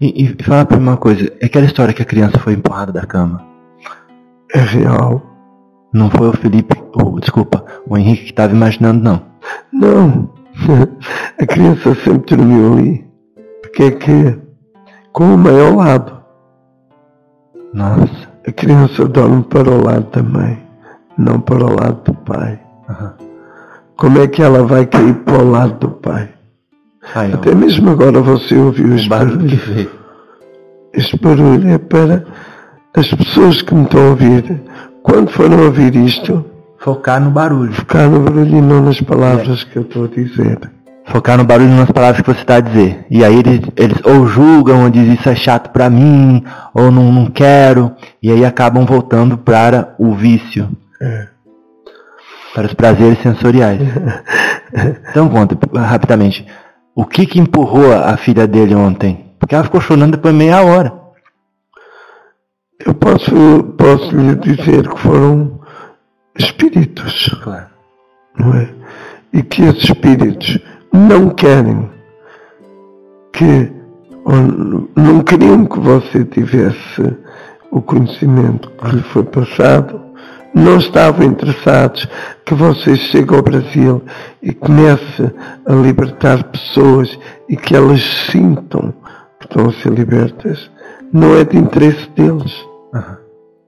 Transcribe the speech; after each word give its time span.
E, 0.00 0.24
e, 0.24 0.36
e 0.38 0.42
fala 0.42 0.64
pra 0.64 0.78
mim 0.78 0.84
uma 0.84 0.96
coisa, 0.96 1.30
é 1.40 1.46
aquela 1.46 1.66
história 1.66 1.92
que 1.92 2.02
a 2.02 2.06
criança 2.06 2.38
foi 2.38 2.54
empurrada 2.54 2.92
da 2.92 3.06
cama. 3.06 3.44
É 4.54 4.58
real. 4.58 5.22
Não 5.92 6.08
foi 6.10 6.28
o 6.28 6.32
Felipe, 6.32 6.74
ou, 6.94 7.18
desculpa, 7.18 7.64
o 7.86 7.98
Henrique 7.98 8.24
que 8.24 8.30
estava 8.30 8.52
imaginando, 8.52 9.02
não. 9.02 9.22
Não. 9.72 10.30
A 11.40 11.46
criança 11.46 11.94
sempre 11.96 12.36
dormiu 12.36 12.74
ali. 12.74 13.10
Porque 13.60 13.84
é 13.84 13.90
que 13.90 14.38
com 15.12 15.34
o 15.34 15.38
mãe 15.38 15.60
ao 15.60 15.74
lado. 15.74 16.20
Nossa. 17.74 18.30
A 18.46 18.52
criança 18.52 19.06
dorme 19.06 19.42
para 19.44 19.70
o 19.70 19.84
lado 19.84 20.04
também, 20.06 20.58
não 21.16 21.40
para 21.40 21.64
o 21.64 21.74
lado 21.74 22.02
do 22.04 22.14
pai. 22.14 22.58
Aham. 22.88 23.14
Como 23.96 24.18
é 24.18 24.26
que 24.26 24.42
ela 24.42 24.64
vai 24.64 24.86
cair 24.86 25.14
para 25.24 25.38
o 25.38 25.50
lado 25.50 25.78
do 25.78 25.90
pai? 25.90 26.30
Ai, 27.14 27.32
Até 27.32 27.54
mesmo 27.54 27.90
agora 27.90 28.20
você 28.20 28.54
ouviu 28.54 28.88
o 28.88 28.94
este 28.94 29.08
barulho. 29.08 29.90
Este 30.92 31.18
barulho 31.18 31.68
é 31.68 31.78
para 31.78 32.24
as 32.94 33.08
pessoas 33.14 33.62
que 33.62 33.74
me 33.74 33.84
estão 33.84 34.00
a 34.06 34.10
ouvir, 34.10 34.60
quando 35.02 35.30
forem 35.30 35.58
ouvir 35.60 35.94
isto, 35.96 36.44
Focar 36.78 37.20
no 37.20 37.30
barulho. 37.30 37.72
focar 37.72 38.08
no 38.08 38.20
barulho 38.20 38.56
e 38.56 38.60
não 38.60 38.82
nas 38.82 39.00
palavras 39.00 39.64
que 39.64 39.76
eu 39.76 39.82
estou 39.82 40.04
a 40.04 40.08
dizer. 40.08 40.58
Focar 41.06 41.36
no 41.36 41.44
barulho 41.44 41.70
e 41.70 41.74
nas 41.76 41.90
palavras 41.90 42.20
que 42.22 42.32
você 42.32 42.40
está 42.40 42.56
a 42.56 42.60
dizer. 42.60 43.04
E 43.10 43.24
aí 43.24 43.38
eles, 43.38 43.60
eles 43.76 43.98
ou 44.04 44.26
julgam, 44.26 44.84
ou 44.84 44.90
dizem 44.90 45.14
isso 45.14 45.28
é 45.28 45.34
chato 45.34 45.70
pra 45.70 45.90
mim, 45.90 46.42
ou 46.72 46.90
não, 46.90 47.10
não 47.12 47.26
quero. 47.26 47.92
E 48.22 48.30
aí 48.30 48.44
acabam 48.44 48.84
voltando 48.86 49.36
para 49.36 49.94
o 49.98 50.14
vício. 50.14 50.68
É. 51.00 51.26
Para 52.54 52.66
os 52.66 52.74
prazeres 52.74 53.18
sensoriais. 53.22 53.80
Então 55.10 55.28
conta 55.28 55.58
rapidamente. 55.76 56.46
O 57.00 57.06
que 57.06 57.24
que 57.24 57.40
empurrou 57.40 57.94
a 57.94 58.14
filha 58.18 58.46
dele 58.46 58.74
ontem? 58.74 59.24
Porque 59.38 59.54
ela 59.54 59.64
ficou 59.64 59.80
chorando 59.80 60.10
depois 60.10 60.34
de 60.34 60.38
meia 60.38 60.62
hora. 60.62 60.92
Eu 62.84 62.92
posso, 62.92 63.32
posso 63.78 64.14
lhe 64.14 64.34
dizer 64.34 64.86
que 64.86 65.00
foram 65.00 65.62
espíritos. 66.38 67.34
Claro. 67.42 67.68
não 68.38 68.54
é? 68.54 68.68
E 69.32 69.42
que 69.42 69.62
esses 69.62 69.84
espíritos 69.84 70.58
não 70.92 71.30
querem 71.30 71.88
que, 73.32 73.72
não 74.94 75.22
queriam 75.22 75.64
que 75.64 75.80
você 75.80 76.22
tivesse 76.26 77.16
o 77.70 77.80
conhecimento 77.80 78.70
que 78.72 78.96
lhe 78.96 79.02
foi 79.04 79.24
passado, 79.24 80.09
não 80.54 80.78
estavam 80.78 81.24
interessados 81.24 82.08
que 82.44 82.54
você 82.54 82.96
chegue 82.96 83.34
ao 83.34 83.42
Brasil 83.42 84.02
e 84.42 84.52
comece 84.52 85.32
a 85.66 85.72
libertar 85.72 86.44
pessoas 86.44 87.18
e 87.48 87.56
que 87.56 87.74
elas 87.74 88.02
sintam 88.30 88.92
que 89.38 89.46
estão 89.46 89.68
a 89.68 89.72
ser 89.72 89.92
libertas. 89.92 90.70
Não 91.12 91.36
é 91.36 91.44
de 91.44 91.56
interesse 91.56 92.08
deles. 92.10 92.52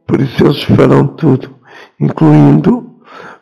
Por 0.06 0.20
isso 0.20 0.44
eles 0.44 0.62
farão 0.64 1.06
tudo, 1.06 1.54
incluindo, 1.98 2.92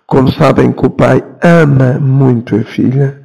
como 0.07 0.31
sabem 0.33 0.73
que 0.73 0.87
o 0.87 0.91
pai 0.91 1.25
ama 1.43 1.99
muito 1.99 2.55
a 2.55 2.63
filha, 2.63 3.21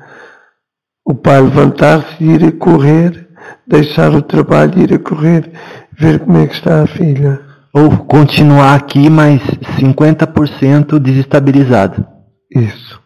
o 1.06 1.14
pai 1.14 1.42
levantar-se 1.42 2.24
e 2.24 2.32
ir 2.32 2.46
a 2.46 2.52
correr, 2.52 3.28
deixar 3.68 4.14
o 4.14 4.22
trabalho 4.22 4.74
e 4.78 4.84
ir 4.84 4.94
a 4.94 5.00
correr, 5.00 5.52
ver 5.94 6.20
como 6.20 6.38
é 6.40 6.48
que 6.48 6.56
está 6.56 6.82
a 6.82 6.88
filha. 6.88 7.45
Ou 7.76 8.06
continuar 8.06 8.74
aqui, 8.74 9.10
mas 9.10 9.42
50% 9.78 10.98
desestabilizado. 10.98 12.06
Isso. 12.50 13.02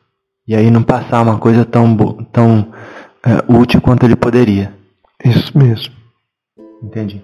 E 0.48 0.56
aí 0.56 0.70
não 0.70 0.84
passar 0.84 1.23
uma 1.23 1.39
coisa 1.39 1.66
tão, 1.66 1.98
tão 2.31 2.72
é, 3.25 3.52
útil 3.52 3.81
quanto 3.81 4.06
ele 4.06 4.16
poderia. 4.16 4.72
Isso 5.25 5.57
mesmo. 5.57 5.91
Entendi. 6.84 7.19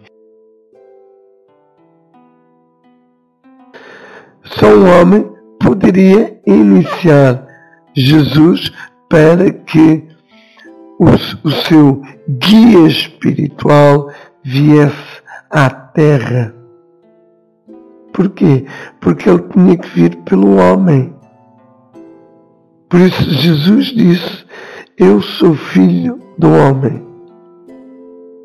Só 4.43 4.67
um 4.67 4.99
homem 4.99 5.31
poderia 5.59 6.39
iniciar 6.47 7.45
Jesus 7.95 8.71
para 9.07 9.51
que 9.51 10.03
o, 10.99 11.05
o 11.43 11.51
seu 11.51 12.01
guia 12.27 12.87
espiritual 12.87 14.09
viesse 14.43 15.21
à 15.51 15.69
terra. 15.69 16.54
Porquê? 18.15 18.65
Porque 19.01 19.29
ele 19.29 19.43
tinha 19.51 19.77
que 19.77 19.89
vir 19.89 20.15
pelo 20.23 20.55
homem. 20.55 21.13
Por 22.89 23.01
isso 23.01 23.29
Jesus 23.29 23.87
disse, 23.87 24.45
eu 24.97 25.21
sou 25.21 25.53
filho 25.53 26.19
do 26.37 26.49
homem. 26.49 27.05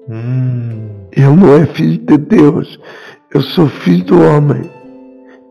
Hum, 0.08 1.06
Ele 1.12 1.36
não 1.36 1.54
é 1.54 1.66
filho 1.66 1.98
de 1.98 2.18
Deus, 2.18 2.80
eu 3.32 3.40
sou 3.42 3.68
filho 3.68 4.04
do 4.04 4.20
homem. 4.20 4.68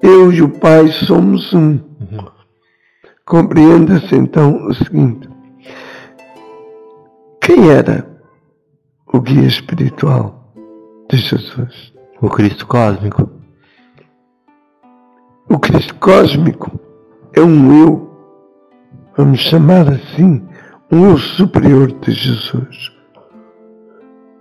Eu 0.02 0.34
e 0.34 0.42
o 0.42 0.50
Pai 0.50 0.90
somos 0.90 1.54
um. 1.54 1.80
Compreenda-se 3.26 4.16
então 4.16 4.68
o 4.68 4.74
seguinte: 4.74 5.30
quem 7.42 7.70
era 7.70 8.06
o 9.14 9.22
guia 9.22 9.48
espiritual 9.48 10.54
de 11.10 11.18
Jesus? 11.18 11.94
o 12.22 12.30
Cristo 12.30 12.68
cósmico. 12.68 13.39
O 15.50 15.58
Cristo 15.60 15.96
cósmico 15.96 16.80
é 17.34 17.42
um 17.42 17.82
eu, 17.84 18.10
vamos 19.18 19.40
chamar 19.40 19.88
assim, 19.90 20.44
um 20.92 21.10
eu 21.10 21.18
superior 21.18 21.92
de 21.92 22.12
Jesus. 22.12 22.92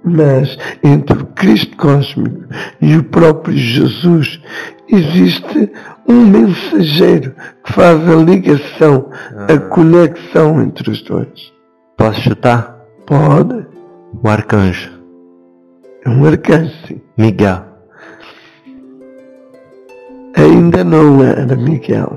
Mas 0.05 0.57
entre 0.83 1.19
o 1.19 1.27
Cristo 1.27 1.77
cósmico 1.77 2.45
e 2.81 2.97
o 2.97 3.05
próprio 3.05 3.57
Jesus 3.57 4.41
existe 4.89 5.71
um 6.09 6.25
mensageiro 6.27 7.35
que 7.65 7.73
faz 7.73 8.09
a 8.09 8.15
ligação, 8.17 9.11
a 9.49 9.59
conexão 9.69 10.63
entre 10.63 10.91
os 10.91 11.03
dois. 11.03 11.53
Posso 11.97 12.21
chutar? 12.21 12.79
Pode, 13.07 13.67
O 14.23 14.29
arcanjo. 14.29 14.91
é 16.05 16.09
um 16.09 16.25
arcanjo, 16.25 16.73
sim. 16.87 17.01
Miguel. 17.17 17.65
Ainda 20.39 20.85
não 20.85 21.23
era 21.23 21.57
Miguel. 21.57 22.17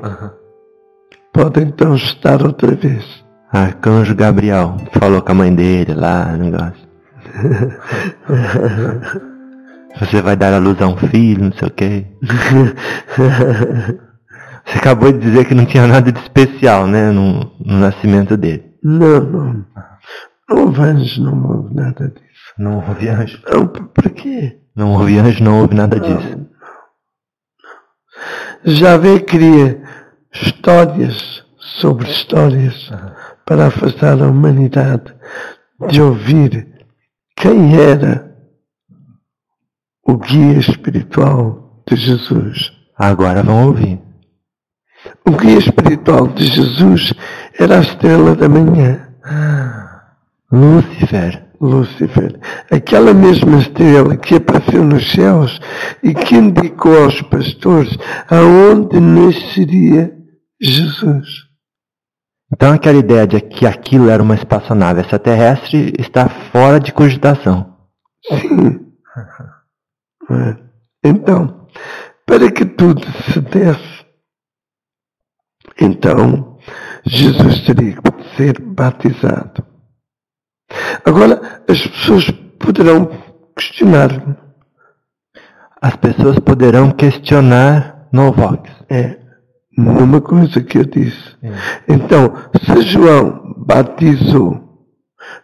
Pode 1.33 1.61
então 1.61 1.95
estar 1.95 2.41
outra 2.45 2.75
vez. 2.75 3.23
Arcanjo 3.51 4.15
Gabriel. 4.15 4.77
Falou 4.93 5.21
com 5.21 5.31
a 5.31 5.35
mãe 5.35 5.53
dele 5.53 5.93
lá, 5.93 6.25
negócio. 6.37 6.89
Você 9.99 10.21
vai 10.21 10.35
dar 10.35 10.53
a 10.53 10.57
luz 10.57 10.81
a 10.81 10.87
um 10.87 10.95
filho, 10.97 11.43
não 11.45 11.51
sei 11.51 11.67
o 11.67 11.71
quê. 11.71 12.05
Você 14.65 14.77
acabou 14.77 15.11
de 15.11 15.19
dizer 15.19 15.45
que 15.45 15.53
não 15.55 15.65
tinha 15.65 15.85
nada 15.87 16.11
de 16.11 16.19
especial, 16.19 16.87
né, 16.87 17.11
no, 17.11 17.51
no 17.65 17.77
nascimento 17.79 18.37
dele. 18.37 18.63
Não, 18.83 19.19
não. 19.21 19.65
Não 20.49 20.65
houve 20.65 20.81
anjo, 20.81 21.23
não 21.23 21.45
houve 21.49 21.73
nada 21.75 22.07
disso. 22.07 22.53
Não 22.57 22.75
houve 22.87 23.09
anjo. 23.09 23.39
Não, 23.51 23.67
p- 23.67 23.83
para 23.93 24.09
quê? 24.09 24.57
Não 24.75 24.93
houve 24.93 25.17
anjo, 25.17 25.43
não 25.43 25.61
houve 25.61 25.75
nada 25.75 25.99
disso. 25.99 26.39
Javé 28.63 29.19
cria 29.19 29.81
histórias 30.33 31.43
sobre 31.57 32.09
histórias 32.09 32.91
para 33.45 33.67
afastar 33.67 34.21
a 34.21 34.27
humanidade 34.27 35.13
de 35.89 36.01
ouvir 36.01 36.67
quem 37.35 37.75
era 37.75 38.35
o 40.05 40.17
guia 40.17 40.59
espiritual 40.59 41.83
de 41.87 41.95
Jesus. 41.95 42.71
Agora 42.97 43.41
vão 43.41 43.67
ouvir. 43.67 43.99
O 45.27 45.31
guia 45.31 45.57
espiritual 45.57 46.27
de 46.27 46.45
Jesus 46.45 47.13
era 47.59 47.79
a 47.79 47.81
estrela 47.81 48.35
da 48.35 48.47
manhã. 48.47 49.09
Lúcifer. 50.51 51.50
Lúcifer, 51.61 52.39
aquela 52.71 53.13
mesma 53.13 53.59
estrela 53.59 54.17
que 54.17 54.35
apareceu 54.35 54.83
nos 54.83 55.11
céus 55.11 55.59
e 56.01 56.11
que 56.11 56.35
indicou 56.35 57.03
aos 57.03 57.21
pastores 57.21 57.95
aonde 58.27 58.99
nasceria 58.99 60.11
Jesus. 60.59 61.51
Então 62.51 62.73
aquela 62.73 62.97
ideia 62.97 63.27
de 63.27 63.39
que 63.39 63.67
aquilo 63.67 64.09
era 64.09 64.23
uma 64.23 64.33
espaçonave 64.33 65.01
extraterrestre 65.01 65.93
está 65.99 66.27
fora 66.27 66.79
de 66.79 66.91
cogitação. 66.91 67.77
Sim. 68.27 68.91
É? 70.31 70.57
Então, 71.03 71.67
para 72.25 72.51
que 72.51 72.65
tudo 72.65 73.01
se 73.31 73.39
desse, 73.39 74.05
então 75.79 76.57
Jesus 77.05 77.61
teria 77.61 77.93
que 77.93 78.35
ser 78.35 78.59
batizado. 78.59 79.70
Agora, 81.05 81.63
as 81.67 81.85
pessoas 81.87 82.29
poderão 82.59 83.09
questionar-me. 83.55 84.35
As 85.81 85.95
pessoas 85.95 86.37
poderão 86.39 86.91
questionar 86.91 88.07
no 88.11 88.31
Vox. 88.31 88.69
É, 88.89 89.17
numa 89.77 90.21
coisa 90.21 90.61
que 90.61 90.77
eu 90.77 90.85
disse. 90.85 91.35
Então, 91.87 92.33
se 92.63 92.81
João 92.81 93.55
batizou 93.57 94.87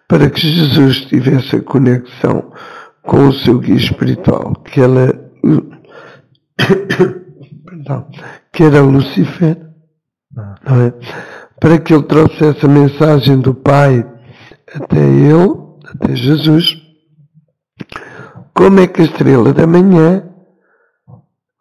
para 0.08 0.30
que 0.30 0.48
Jesus 0.48 1.06
tivesse 1.06 1.56
a 1.56 1.62
conexão 1.62 2.52
com 3.04 3.28
o 3.28 3.34
seu 3.34 3.60
guia 3.60 3.76
espiritual, 3.76 4.54
que 4.66 4.82
ela 4.82 5.14
perdão, 7.66 8.08
que 8.52 8.64
era 8.64 8.82
Lucifer, 8.82 9.58
não 10.36 10.82
é? 10.82 10.94
para 11.60 11.80
que 11.80 11.94
ele 11.94 12.04
trouxesse 12.04 12.66
a 12.66 12.70
mensagem 12.70 13.40
do 13.40 13.54
Pai 13.54 14.06
até 14.82 15.00
ele, 15.00 15.56
até 15.86 16.16
Jesus, 16.16 16.82
como 18.54 18.80
é 18.80 18.88
que 18.88 19.02
a 19.02 19.06
estrela 19.06 19.54
da 19.54 19.68
manhã 19.68 20.24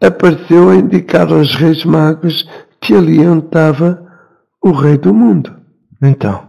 apareceu 0.01 0.71
a 0.71 0.77
indicar 0.77 1.33
aos 1.33 1.55
reis 1.55 1.85
magos 1.85 2.49
que 2.81 2.95
ali 2.95 3.21
estava 3.21 4.07
o 4.63 4.71
rei 4.73 4.99
do 4.99 5.15
mundo. 5.15 5.55
Então, 6.03 6.47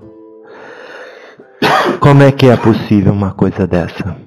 como 2.00 2.24
é 2.24 2.32
que 2.32 2.48
é 2.48 2.58
possível 2.58 3.14
uma 3.14 3.34
coisa 3.34 3.66
dessa? 3.66 4.18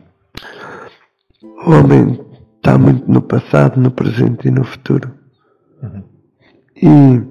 O 1.67 1.73
homem 1.73 2.21
está 2.57 2.79
muito 2.79 3.11
no 3.11 3.23
passado, 3.23 3.81
no 3.81 3.91
presente 3.91 4.49
e 4.49 4.51
no 4.51 4.65
futuro. 4.65 5.11
Uhum. 5.83 6.05
E 6.77 7.23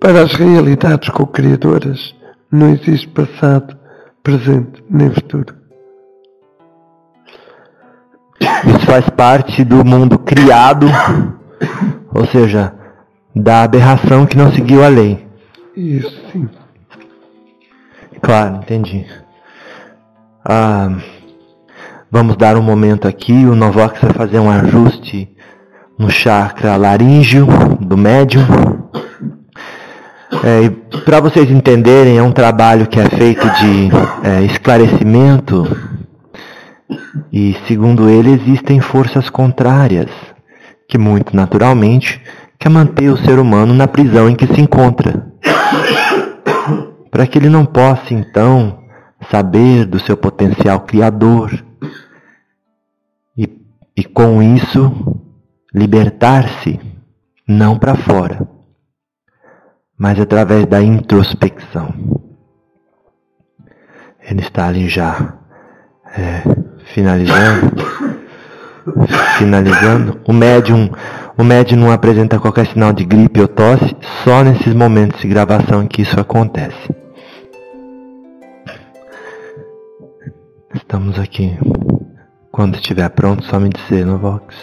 para 0.00 0.22
as 0.22 0.32
realidades 0.34 1.08
co-criadoras 1.10 2.14
não 2.50 2.70
existe 2.70 3.08
passado, 3.08 3.77
presente 4.28 4.84
nem 4.90 5.10
futuro. 5.10 5.54
Isso 8.38 8.86
faz 8.86 9.08
parte 9.08 9.64
do 9.64 9.82
mundo 9.82 10.18
criado, 10.18 10.86
ou 12.14 12.26
seja, 12.26 12.74
da 13.34 13.62
aberração 13.62 14.26
que 14.26 14.36
não 14.36 14.52
seguiu 14.52 14.84
a 14.84 14.88
lei. 14.88 15.26
Isso, 15.74 16.12
sim. 16.30 16.46
Claro, 18.20 18.56
entendi. 18.56 19.06
Ah, 20.44 20.90
vamos 22.10 22.36
dar 22.36 22.58
um 22.58 22.62
momento 22.62 23.08
aqui. 23.08 23.46
O 23.46 23.54
Novox 23.54 23.98
vai 24.00 24.12
fazer 24.12 24.40
um 24.40 24.50
ajuste 24.50 25.34
no 25.98 26.10
chakra 26.10 26.76
laríngeo 26.76 27.46
do 27.80 27.96
médium. 27.96 28.77
É, 30.48 30.70
Para 31.04 31.20
vocês 31.20 31.50
entenderem, 31.50 32.16
é 32.16 32.22
um 32.22 32.32
trabalho 32.32 32.86
que 32.86 32.98
é 32.98 33.06
feito 33.10 33.46
de 33.46 33.90
é, 34.26 34.42
esclarecimento 34.44 35.76
e, 37.30 37.54
segundo 37.66 38.08
ele, 38.08 38.30
existem 38.30 38.80
forças 38.80 39.28
contrárias 39.28 40.10
que, 40.88 40.96
muito 40.96 41.36
naturalmente, 41.36 42.22
quer 42.58 42.70
manter 42.70 43.10
o 43.10 43.16
ser 43.18 43.38
humano 43.38 43.74
na 43.74 43.86
prisão 43.86 44.26
em 44.26 44.34
que 44.34 44.46
se 44.46 44.58
encontra. 44.58 45.26
Para 47.10 47.26
que 47.26 47.36
ele 47.36 47.50
não 47.50 47.66
possa, 47.66 48.14
então, 48.14 48.84
saber 49.30 49.84
do 49.84 50.00
seu 50.00 50.16
potencial 50.16 50.80
criador 50.80 51.62
e, 53.36 53.46
e 53.94 54.02
com 54.02 54.42
isso, 54.42 55.20
libertar-se, 55.74 56.80
não 57.46 57.78
para 57.78 57.94
fora, 57.94 58.48
mas 59.98 60.20
através 60.20 60.64
da 60.66 60.80
introspecção. 60.80 61.92
Ele 64.22 64.40
está 64.40 64.68
ali 64.68 64.88
já 64.88 65.34
é, 66.16 66.42
finalizando, 66.84 67.72
finalizando. 69.38 70.20
O 70.28 70.32
médium, 70.32 70.90
o 71.36 71.42
médium 71.42 71.78
não 71.80 71.90
apresenta 71.90 72.38
qualquer 72.38 72.66
sinal 72.68 72.92
de 72.92 73.04
gripe 73.04 73.40
ou 73.40 73.48
tosse, 73.48 73.96
só 74.22 74.44
nesses 74.44 74.72
momentos 74.72 75.20
de 75.20 75.28
gravação 75.28 75.86
que 75.88 76.02
isso 76.02 76.18
acontece. 76.20 76.94
Estamos 80.74 81.18
aqui. 81.18 81.58
Quando 82.52 82.76
estiver 82.76 83.08
pronto, 83.10 83.44
só 83.44 83.58
me 83.58 83.70
dizer 83.70 84.04
no 84.06 84.18
Vox 84.18 84.54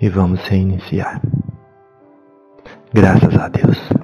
e 0.00 0.08
vamos 0.08 0.40
reiniciar. 0.46 1.20
Graças 2.92 3.36
a 3.36 3.48
Deus. 3.48 4.03